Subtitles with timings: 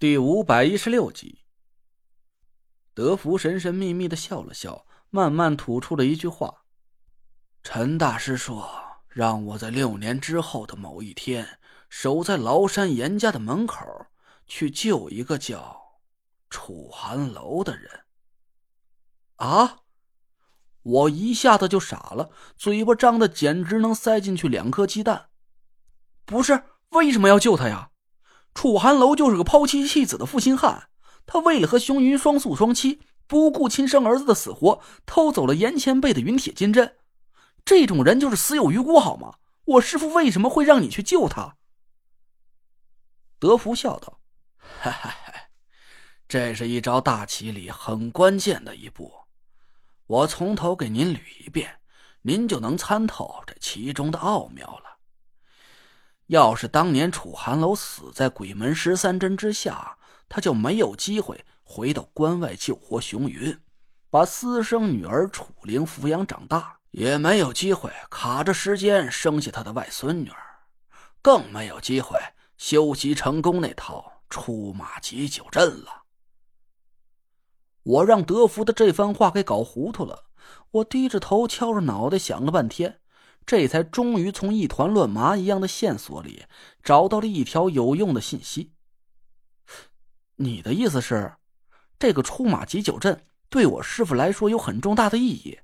[0.00, 1.40] 第五百一十六集，
[2.94, 6.62] 德福神神秘秘的笑了笑，慢慢吐出了一句话
[7.64, 8.70] ：“陈大师说，
[9.08, 11.58] 让我在六年之后的某一天，
[11.88, 14.06] 守在崂山严家的门口，
[14.46, 15.98] 去救一个叫
[16.48, 18.04] 楚寒楼的人。”
[19.34, 19.78] 啊！
[20.82, 25.30] 我一下子就傻了，嘴巴张的简直能塞进去两颗鸡蛋。
[26.24, 27.90] 不是，为什么要救他呀？
[28.58, 30.88] 楚寒楼就是个抛妻弃子的负心汉，
[31.26, 36.96] 他为了和熊云双宿双栖，不顾亲生儿子的死活，偷走了严前辈的云铁金针。
[37.64, 39.34] 这种人就是死有余辜，好吗？
[39.64, 41.54] 我师父为什么会让你去救他？
[43.38, 44.18] 德福笑道
[44.82, 45.14] ：“哈哈，
[46.26, 49.12] 这是一招大棋里很关键的一步，
[50.08, 51.78] 我从头给您捋一遍，
[52.22, 54.87] 您就能参透这其中的奥妙了。”
[56.28, 59.96] 要是当年楚寒楼死在鬼门十三针之下，
[60.28, 63.58] 他就没有机会回到关外救活熊云，
[64.10, 70.36] 把私生女儿楚灵抚养长大，也没有机会卡着时间生下他的外孙女儿，
[71.22, 72.18] 更没有机会
[72.58, 76.02] 修习成功那套出马急救阵了。
[77.84, 80.24] 我让德福的这番话给搞糊涂了，
[80.72, 83.00] 我低着头敲着脑袋想了半天。
[83.48, 86.44] 这才终于从一团乱麻一样的线索里
[86.82, 88.74] 找到了一条有用的信息。
[90.36, 91.32] 你的意思是，
[91.98, 95.60] 这个出马急救阵对我师傅来说有很重大的意义，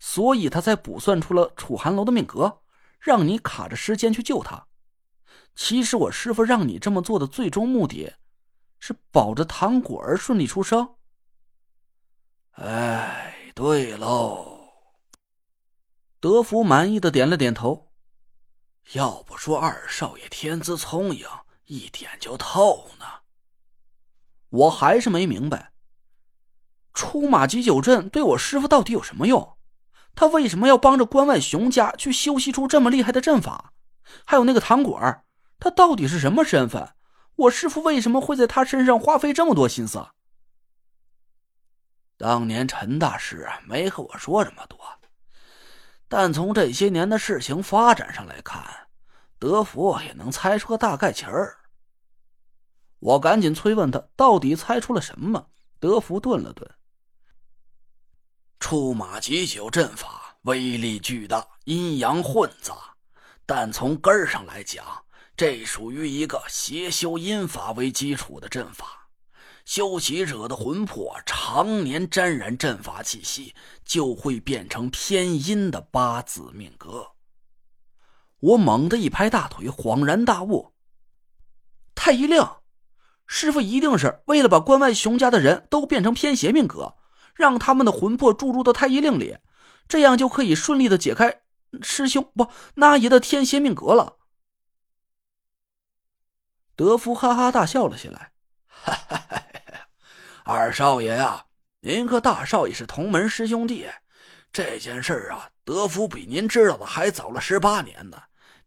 [0.00, 2.62] 所以他才卜算出了楚寒楼的命格，
[2.98, 4.66] 让你卡着时间去救他。
[5.54, 8.14] 其实我师傅让你这么做的最终目的，
[8.80, 10.96] 是保着唐果儿顺利出生。
[12.54, 14.47] 哎，对喽。
[16.20, 17.92] 德福满意的点了点头。
[18.92, 21.26] 要不说二少爷天资聪颖，
[21.66, 23.04] 一点就透呢。
[24.48, 25.72] 我还是没明白，
[26.92, 29.56] 出马急救阵对我师傅到底有什么用？
[30.14, 33.72] 他为什么要帮着关外熊家去修习出这么厉害的阵法？
[34.24, 35.24] 还有那个糖果儿，
[35.60, 36.94] 他到底是什么身份？
[37.36, 40.08] 我师傅为什么会在他身上花费这么多心思？
[42.16, 44.97] 当年陈大师没和我说这么多。
[46.08, 48.88] 但从这些年的事情发展上来看，
[49.38, 51.58] 德福也能猜出个大概齐儿。
[52.98, 55.50] 我赶紧催问他，到底猜出了什么？
[55.78, 56.68] 德福顿了顿，
[58.58, 62.96] 出马急救阵法威力巨大，阴阳混杂，
[63.46, 65.04] 但从根儿上来讲，
[65.36, 69.07] 这属于一个邪修阴法为基础的阵法。
[69.68, 77.08] 修习者的魂魄常年沾染阵法气息，就会变成偏阴的八字命格。
[78.40, 80.72] 我猛地一拍大腿，恍然大悟：
[81.94, 82.42] 太医令，
[83.26, 86.94] 师傅一定是为了把关外熊家的人都变成偏邪命格，
[87.34, 89.36] 让他们的魂魄注入到太医令里，
[89.86, 91.42] 这样就可以顺利的解开
[91.82, 94.16] 师兄不那爷的天邪命格了。
[96.74, 98.32] 德福哈哈大笑了起来，
[98.66, 99.44] 哈哈哈。
[100.50, 101.44] 二少爷呀，
[101.80, 103.86] 您和大少爷是同门师兄弟，
[104.50, 108.16] 这件事啊，德福比您知道的还早了十八年呢。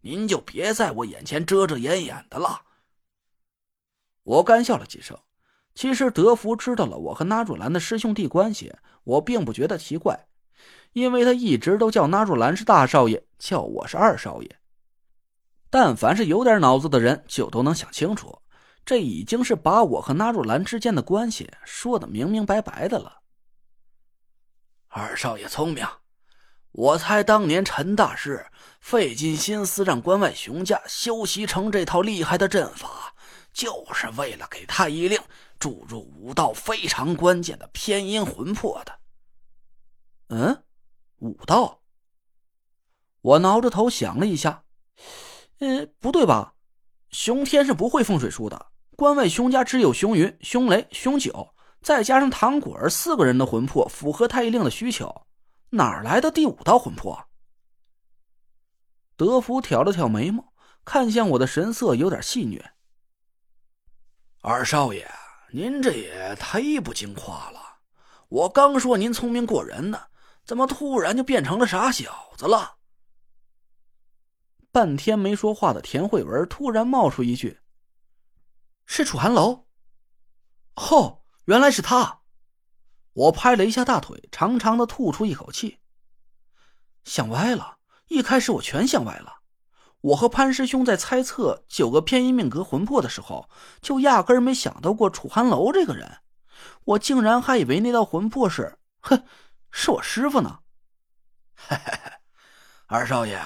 [0.01, 2.61] 您就别在我眼前遮遮掩掩的了。
[4.21, 5.17] 我干笑了几声。
[5.73, 8.71] 其实德福知道了我和纳若兰的师兄弟关系，
[9.03, 10.27] 我并不觉得奇怪，
[10.93, 14.59] 因为他一直都叫纳若兰是大少爷，叫我是二少爷。
[15.71, 18.39] 但凡是有点脑子的人，就都能想清楚。
[18.83, 23.21] 这已经是把我和纳若兰之间的关系说的明明白白的了。
[24.87, 25.87] 二少爷聪明，
[26.71, 28.45] 我猜当年陈大师
[28.79, 33.13] 费尽心思让关外熊家修习成这套厉害的阵法，
[33.53, 35.21] 就是为了给太医令
[35.59, 38.99] 注入五道非常关键的偏阴魂魄的。
[40.29, 40.63] 嗯，
[41.19, 41.81] 五道。
[43.21, 44.63] 我挠着头想了一下，
[45.59, 46.55] 嗯，不对吧？
[47.11, 48.70] 熊天是不会风水术的。
[49.01, 55.25] 关外熊家只有熊云、熊雷、熊九，再加上唐果儿四个人的魂魄符合太医令的需求，
[55.71, 57.19] 哪来的第五道魂魄？
[59.17, 60.53] 德福挑了挑眉毛，
[60.85, 62.63] 看向我的神色有点戏谑。
[64.41, 65.11] 二少爷，
[65.51, 67.59] 您这也忒不经夸了。
[68.29, 69.99] 我刚说您聪明过人呢，
[70.45, 72.75] 怎么突然就变成了傻小子了？
[74.71, 77.60] 半天没说话的田慧文突然冒出一句。
[78.93, 79.67] 是楚寒楼，
[80.75, 82.23] 哦，原来是他！
[83.13, 85.79] 我拍了一下大腿，长长的吐出一口气。
[87.05, 87.77] 想歪了，
[88.09, 89.43] 一开始我全想歪了。
[90.01, 93.49] 我和潘师兄在猜测九个偏阴命格魂魄的时候，
[93.81, 96.17] 就压根儿没想到过楚寒楼这个人。
[96.83, 99.23] 我竟然还以为那道魂魄是，哼，
[99.71, 100.59] 是我师傅呢。
[102.87, 103.41] 二少爷，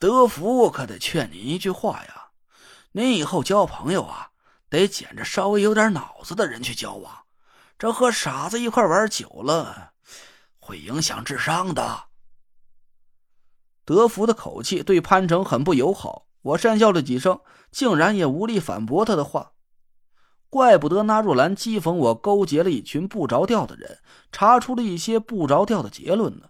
[0.00, 2.30] 德福可得劝你一句话呀，
[2.90, 4.32] 您以后交朋友啊，
[4.74, 7.26] 得捡着稍微有点脑子的人去交往，
[7.78, 9.92] 这和傻子一块玩久了，
[10.58, 12.06] 会影响智商的。
[13.84, 17.40] 德福的口气对潘成很不友好，我讪笑了几声，
[17.70, 19.52] 竟然也无力反驳他的话。
[20.50, 24.00] 怪不得纳若兰讥讽我勾结了一群不着调的人，
[24.32, 26.48] 查出了一些不着调的结论呢。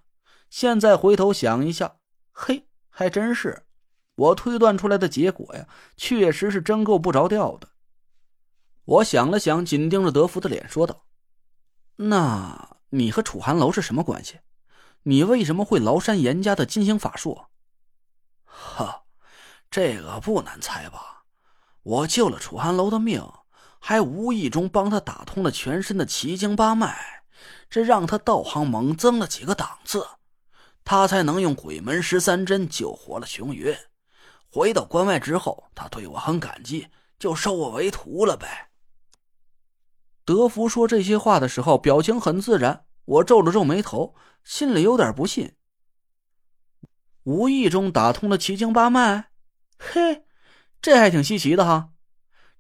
[0.49, 1.97] 现在回头想一下，
[2.33, 3.67] 嘿，还真是，
[4.15, 5.67] 我推断出来的结果呀，
[5.97, 7.69] 确实是真够不着调的。
[8.85, 11.05] 我想了想，紧盯着德福的脸说道
[11.97, 14.41] ：“那你和楚寒楼是什么关系？”
[15.07, 17.45] 你为什么会崂山严家的金星法术？
[18.45, 19.05] 哈，
[19.71, 21.25] 这个不难猜吧？
[21.83, 23.23] 我救了楚寒楼的命，
[23.79, 27.23] 还无意中帮他打通了全身的奇经八脉，
[27.69, 30.07] 这让他道行猛增了几个档次，
[30.85, 33.77] 他才能用鬼门十三针救活了熊云。
[34.51, 36.89] 回到关外之后，他对我很感激，
[37.19, 38.71] 就收我为徒了呗。
[40.25, 42.85] 德福说这些话的时候，表情很自然。
[43.05, 44.15] 我皱了皱眉头。
[44.45, 45.55] 心里有点不信，
[47.23, 49.31] 无意中打通了奇经八脉，
[49.79, 50.27] 嘿，
[50.83, 51.93] 这还挺稀奇的哈。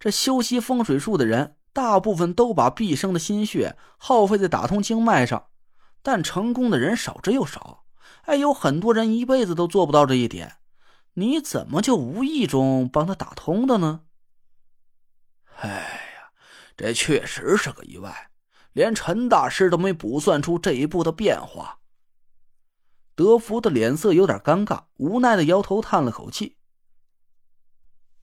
[0.01, 5.49] 这修习风水术的人，大部分都把毕生的心血耗费在打通经脉上，
[6.03, 7.85] 但成功的人少之又少。
[8.23, 10.57] 哎，有很多人一辈子都做不到这一点，
[11.13, 14.01] 你怎么就无意中帮他打通的呢？
[15.57, 16.04] 哎，
[16.77, 18.31] 这确实是个意外。
[18.73, 21.79] 连陈大师都没卜算出这一步的变化。
[23.15, 26.57] 德福的脸色有点尴尬，无奈的摇头，叹了口气。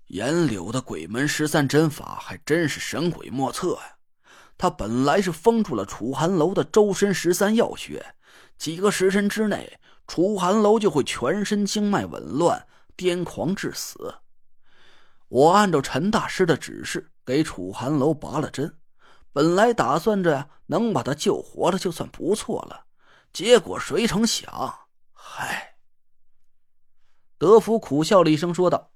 [0.08, 3.96] 严柳的鬼门十三针法还真是神鬼莫测呀！
[4.58, 8.06] 他本来是封住了楚寒楼的周身十三要穴，
[8.58, 12.68] 几个时辰之内，楚寒楼就会全身经脉紊乱、
[12.98, 14.16] 癫狂致死。
[15.32, 18.78] 我按照陈大师的指示，给楚寒楼拔了针。
[19.32, 22.84] 本来打算着能把他救活了就算不错了，
[23.32, 24.52] 结果谁成想，
[25.14, 25.78] 嗨！
[27.38, 28.92] 德福苦笑了一声，说道：“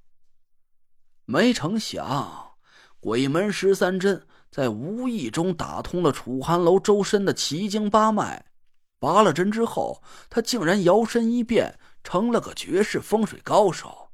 [1.24, 2.58] 没成想，
[3.00, 8.46] 鬼门十三针在无意中打通了楚寒楼周身的奇经八脉。
[9.00, 14.05] 拔了针之后，他竟然摇身一变成了个绝世风水高手，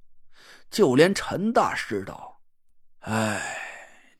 [0.71, 2.39] 就连陈大师道……
[3.01, 3.57] 哎。”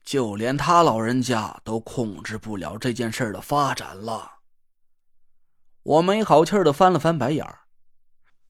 [0.04, 4.32] 就连他老人家都控制不了这件事的发展了。
[5.84, 7.60] 我没好气的翻了翻白眼儿，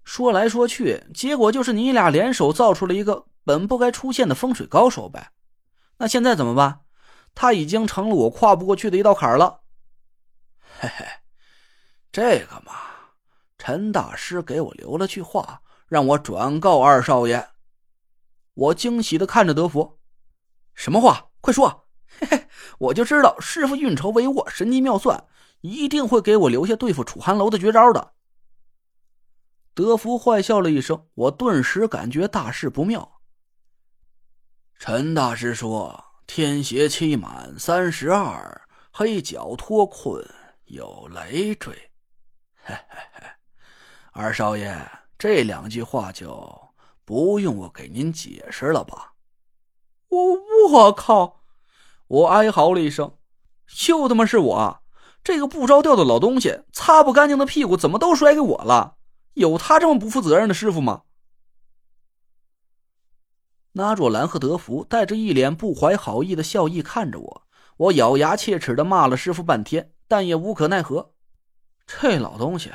[0.03, 5.33] 说来说去，结果就是你俩联手造出了一个本不该出现的风水高手呗。
[5.99, 6.81] 那现在怎么办？
[7.35, 9.61] 他已经成了我跨不过去的一道坎了。
[10.81, 11.05] 嘿嘿，
[12.11, 12.73] 这个嘛，
[13.59, 17.52] 陈大师给我留了句话，让我转告二少爷。
[18.55, 19.99] 我惊喜的看着德福，
[20.75, 21.31] 什么话？
[21.41, 21.87] 快说！
[22.21, 25.27] 嘿嘿，我就知道师傅运筹帷幄，神机妙算，
[25.63, 28.13] 一定会给我留下对付楚寒楼的绝招的。
[29.75, 33.21] 德福坏笑了一声，我顿时感觉大事不妙。
[34.79, 40.23] 陈大师说：“天邪期满三十二，黑脚脱困
[40.67, 41.73] 有累赘。”
[42.63, 43.27] 嘿嘿嘿，
[44.13, 44.77] 二少爷，
[45.17, 46.29] 这两句话就
[47.05, 49.15] 不用我给您解释了吧？
[50.09, 50.39] 我
[50.71, 51.41] 我靠！
[52.07, 53.17] 我哀嚎了一声，
[53.67, 54.83] 就他妈是我
[55.25, 58.97] 这个不着调的老东西，擦不干净的屁股怎么都甩给我了？
[59.35, 61.03] 有他这么不负责任的师傅吗？
[63.73, 67.43] 那若兰和德福带着一脸不怀好意的笑意看着我，
[67.79, 71.15] 我咬牙切齿的骂了师傅半天，但也无可奈何。
[71.87, 72.71] 这老东西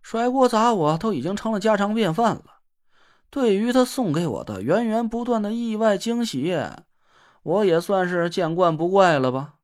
[0.00, 2.57] 甩锅砸我都已经成了家常便饭了。
[3.30, 6.54] 对于他送给我的源源不断的意外惊喜，
[7.42, 9.56] 我也算是见惯不怪了吧。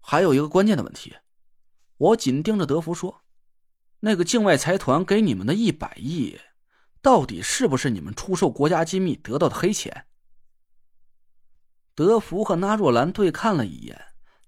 [0.00, 1.16] 还有一个关键的问题，
[1.98, 3.22] 我紧盯着德福说
[4.00, 6.38] ：“那个境外财团给你们的一百亿，
[7.02, 10.06] 到底是不是你们出售国家机密得到的黑钱？”
[11.94, 14.00] 德福和纳若兰对看了一眼，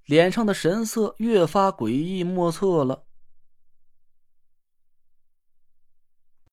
[0.06, 3.04] 脸上的神色越发诡异莫测了。